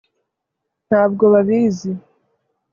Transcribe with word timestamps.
ntabwo 0.87 1.23
babizi 1.33 1.91